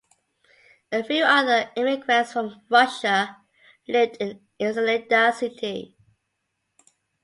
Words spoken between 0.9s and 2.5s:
A few other immigrants